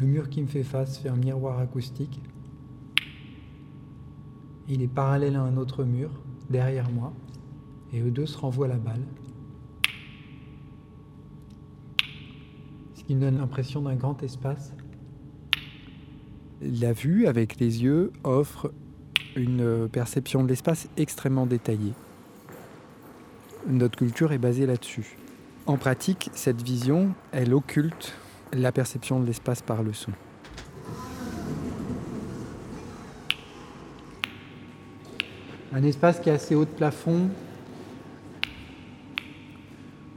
Le 0.00 0.06
mur 0.06 0.30
qui 0.30 0.40
me 0.40 0.46
fait 0.46 0.62
face 0.62 0.96
fait 0.96 1.10
un 1.10 1.16
miroir 1.16 1.58
acoustique. 1.58 2.20
Il 4.66 4.80
est 4.80 4.88
parallèle 4.88 5.36
à 5.36 5.42
un 5.42 5.58
autre 5.58 5.84
mur, 5.84 6.10
derrière 6.48 6.90
moi, 6.90 7.12
et 7.92 8.00
eux 8.00 8.10
deux 8.10 8.24
se 8.24 8.38
renvoient 8.38 8.68
la 8.68 8.78
balle. 8.78 9.02
Ce 12.94 13.04
qui 13.04 13.14
me 13.14 13.20
donne 13.20 13.36
l'impression 13.36 13.82
d'un 13.82 13.94
grand 13.94 14.22
espace. 14.22 14.72
La 16.62 16.94
vue 16.94 17.26
avec 17.26 17.60
les 17.60 17.82
yeux 17.82 18.10
offre 18.24 18.72
une 19.36 19.86
perception 19.88 20.42
de 20.42 20.48
l'espace 20.48 20.88
extrêmement 20.96 21.46
détaillée. 21.46 21.92
Notre 23.66 23.98
culture 23.98 24.32
est 24.32 24.38
basée 24.38 24.64
là-dessus. 24.64 25.18
En 25.66 25.76
pratique, 25.76 26.30
cette 26.32 26.62
vision, 26.62 27.12
elle 27.32 27.52
occulte 27.52 28.14
la 28.52 28.72
perception 28.72 29.20
de 29.20 29.26
l'espace 29.26 29.62
par 29.62 29.82
le 29.82 29.92
son. 29.92 30.12
Un 35.72 35.82
espace 35.84 36.18
qui 36.20 36.28
est 36.28 36.32
assez 36.32 36.54
haut 36.54 36.64
de 36.64 36.70
plafond. 36.70 37.30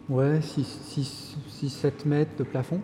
Ouais, 0.09 0.39
6-7 0.39 2.07
mètres 2.07 2.35
de 2.37 2.43
plafond. 2.43 2.81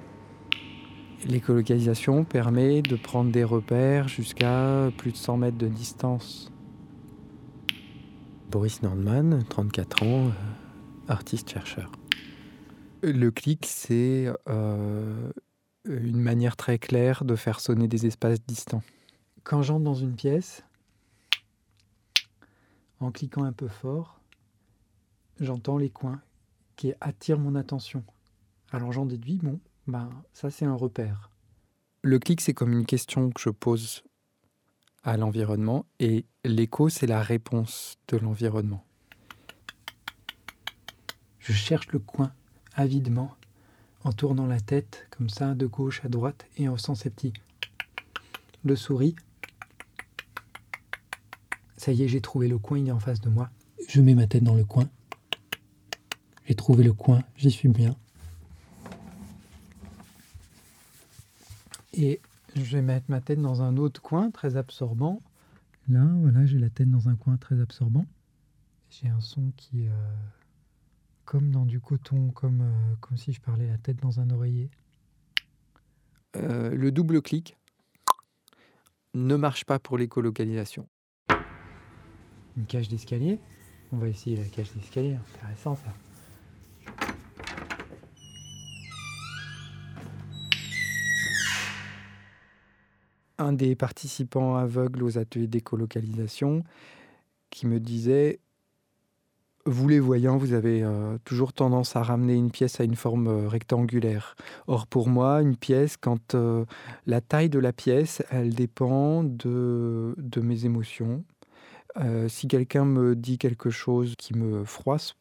L'écolocalisation 1.27 2.23
permet 2.23 2.81
de 2.81 2.95
prendre 2.95 3.31
des 3.31 3.43
repères 3.43 4.07
jusqu'à 4.07 4.89
plus 4.97 5.11
de 5.11 5.17
100 5.17 5.37
mètres 5.37 5.57
de 5.57 5.67
distance. 5.67 6.51
Boris 8.49 8.81
Nordman, 8.81 9.43
34 9.49 10.03
ans, 10.03 10.27
euh, 10.27 10.31
artiste-chercheur. 11.07 11.91
Le 13.01 13.31
clic, 13.31 13.65
c'est 13.65 14.29
euh, 14.49 15.31
une 15.85 16.19
manière 16.19 16.57
très 16.57 16.77
claire 16.77 17.23
de 17.23 17.37
faire 17.37 17.61
sonner 17.61 17.87
des 17.87 18.05
espaces 18.05 18.45
distants. 18.45 18.83
Quand 19.43 19.61
j'entre 19.61 19.85
dans 19.85 19.93
une 19.93 20.15
pièce, 20.15 20.63
en 22.99 23.11
cliquant 23.11 23.45
un 23.45 23.53
peu 23.53 23.69
fort, 23.69 24.19
j'entends 25.39 25.77
les 25.77 25.89
coins 25.89 26.21
qui 26.75 26.93
attirent 26.99 27.39
mon 27.39 27.55
attention. 27.55 28.03
Alors 28.71 28.91
j'en 28.91 29.05
déduis, 29.05 29.39
bon, 29.41 29.61
ben, 29.87 30.09
ça 30.33 30.49
c'est 30.49 30.65
un 30.65 30.75
repère. 30.75 31.31
Le 32.01 32.19
clic, 32.19 32.41
c'est 32.41 32.53
comme 32.53 32.73
une 32.73 32.85
question 32.85 33.29
que 33.29 33.41
je 33.41 33.49
pose 33.49 34.03
à 35.03 35.15
l'environnement 35.15 35.85
et 36.01 36.25
l'écho, 36.43 36.89
c'est 36.89 37.07
la 37.07 37.21
réponse 37.21 37.97
de 38.09 38.17
l'environnement. 38.17 38.83
Je 41.39 41.53
cherche 41.53 41.87
le 41.93 41.99
coin 41.99 42.33
avidement 42.79 43.35
en 44.05 44.13
tournant 44.13 44.47
la 44.47 44.59
tête 44.61 45.05
comme 45.11 45.29
ça 45.29 45.53
de 45.53 45.65
gauche 45.65 46.03
à 46.05 46.09
droite 46.09 46.45
et 46.57 46.69
en 46.69 46.77
faisant 46.77 46.95
ces 46.95 47.09
petits 47.09 47.33
de 48.63 48.75
souris. 48.75 49.15
Ça 51.75 51.91
y 51.91 52.03
est, 52.03 52.07
j'ai 52.07 52.21
trouvé 52.21 52.47
le 52.47 52.57
coin, 52.57 52.79
il 52.79 52.87
est 52.87 52.91
en 52.91 52.99
face 52.99 53.19
de 53.19 53.29
moi. 53.29 53.49
Je 53.87 54.01
mets 54.01 54.15
ma 54.15 54.27
tête 54.27 54.43
dans 54.43 54.55
le 54.55 54.63
coin. 54.63 54.89
J'ai 56.45 56.55
trouvé 56.55 56.83
le 56.83 56.93
coin, 56.93 57.21
j'y 57.35 57.51
suis 57.51 57.69
bien. 57.69 57.95
Et 61.93 62.21
je 62.55 62.77
vais 62.77 62.81
mettre 62.81 63.05
ma 63.09 63.19
tête 63.19 63.41
dans 63.41 63.61
un 63.61 63.75
autre 63.75 64.01
coin 64.01 64.31
très 64.31 64.55
absorbant. 64.55 65.21
Là, 65.89 66.05
voilà, 66.21 66.45
j'ai 66.45 66.59
la 66.59 66.69
tête 66.69 66.89
dans 66.89 67.09
un 67.09 67.15
coin 67.15 67.35
très 67.35 67.59
absorbant. 67.59 68.05
J'ai 68.89 69.09
un 69.09 69.19
son 69.19 69.51
qui 69.57 69.87
euh, 69.87 69.91
comme 71.29 71.51
dans 71.51 71.67
du 71.67 71.79
coton, 71.79 72.31
comme, 72.31 72.61
euh, 72.61 72.95
comme 73.01 73.15
si 73.15 73.33
je 73.33 73.39
parlais 73.39 73.67
la 73.67 73.77
tête 73.77 73.97
dans 73.97 74.19
un 74.19 74.31
oreiller. 74.31 74.71
Euh, 76.35 76.71
le 76.71 76.91
double 76.91 77.21
clic 77.21 77.55
ne 79.13 79.35
marche 79.35 79.63
pas 79.63 79.77
pour 79.77 79.99
l'écolocalisation. 79.99 80.89
Une 82.57 82.65
cage 82.65 82.89
d'escalier 82.89 83.39
On 83.91 83.97
va 83.97 84.07
essayer 84.07 84.37
la 84.37 84.45
cage 84.45 84.73
d'escalier, 84.73 85.19
intéressant 85.35 85.75
ça. 85.75 85.93
Un 93.37 93.53
des 93.53 93.75
participants 93.75 94.55
aveugles 94.55 95.03
aux 95.03 95.19
ateliers 95.19 95.45
d'écolocalisation 95.45 96.63
qui 97.51 97.67
me 97.67 97.79
disait 97.79 98.39
vous 99.69 99.87
les 99.87 99.99
voyants, 99.99 100.37
vous 100.37 100.53
avez 100.53 100.83
euh, 100.83 101.17
toujours 101.25 101.53
tendance 101.53 101.95
à 101.95 102.01
ramener 102.01 102.33
une 102.33 102.51
pièce 102.51 102.79
à 102.79 102.83
une 102.83 102.95
forme 102.95 103.27
euh, 103.27 103.47
rectangulaire. 103.47 104.35
Or 104.67 104.87
pour 104.87 105.07
moi, 105.07 105.41
une 105.41 105.55
pièce, 105.55 105.95
quand 105.95 106.33
euh, 106.33 106.65
la 107.05 107.21
taille 107.21 107.49
de 107.49 107.59
la 107.59 107.71
pièce, 107.71 108.23
elle 108.31 108.55
dépend 108.55 109.23
de 109.23 110.15
mes 110.41 110.65
émotions. 110.65 111.23
si 112.27 112.47
quelqu'un 112.47 112.85
me 112.85 113.15
dit 113.15 113.37
quelque 113.37 113.69
chose 113.69 114.15
qui 114.17 114.33
me 114.33 114.63
froisse, 114.63 115.13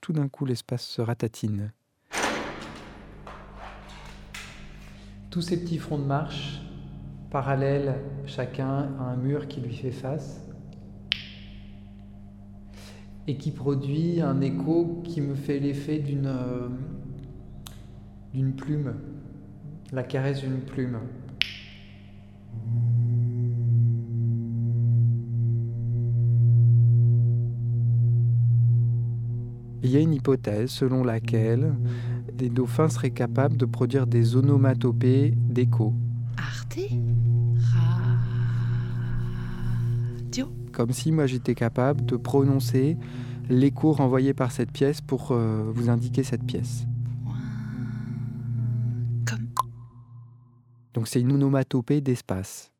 tout 0.00 0.12
d'un 0.12 0.28
coup 0.28 0.44
l'espace 0.44 0.84
se 0.84 1.02
ratatine. 1.02 1.72
Tous 5.30 5.42
ces 5.42 5.60
petits 5.60 5.78
fronts 5.78 5.98
de 5.98 6.04
marche, 6.04 6.60
parallèles 7.30 7.96
chacun 8.26 8.88
à 8.98 9.02
un 9.02 9.16
mur 9.16 9.48
qui 9.48 9.60
lui 9.60 9.74
fait 9.74 9.90
face, 9.90 10.45
et 13.28 13.36
qui 13.36 13.50
produit 13.50 14.20
un 14.20 14.40
écho 14.40 15.02
qui 15.04 15.20
me 15.20 15.34
fait 15.34 15.58
l'effet 15.58 15.98
d'une 15.98 16.26
euh, 16.26 16.68
d'une 18.34 18.52
plume, 18.52 18.94
la 19.92 20.02
caresse 20.02 20.40
d'une 20.40 20.60
plume. 20.60 20.98
Il 29.82 29.90
y 29.90 29.96
a 29.96 30.00
une 30.00 30.14
hypothèse 30.14 30.70
selon 30.70 31.04
laquelle 31.04 31.74
des 32.34 32.50
dauphins 32.50 32.88
seraient 32.88 33.10
capables 33.10 33.56
de 33.56 33.64
produire 33.64 34.06
des 34.06 34.36
onomatopées 34.36 35.32
d'écho. 35.36 35.94
Arte? 36.36 36.80
Comme 40.72 40.92
si 40.92 41.12
moi 41.12 41.26
j'étais 41.26 41.54
capable 41.54 42.04
de 42.04 42.16
prononcer 42.16 42.96
l'écho 43.48 43.92
renvoyé 43.92 44.34
par 44.34 44.52
cette 44.52 44.70
pièce 44.70 45.00
pour 45.00 45.32
euh, 45.32 45.70
vous 45.72 45.88
indiquer 45.88 46.22
cette 46.22 46.44
pièce. 46.44 46.86
Donc 50.94 51.08
c'est 51.08 51.20
une 51.20 51.32
onomatopée 51.32 52.00
d'espace. 52.00 52.72